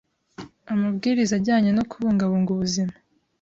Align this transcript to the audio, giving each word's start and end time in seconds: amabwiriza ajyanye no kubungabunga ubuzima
amabwiriza 0.73 1.33
ajyanye 1.39 1.69
no 1.77 1.83
kubungabunga 1.89 2.49
ubuzima 2.55 2.93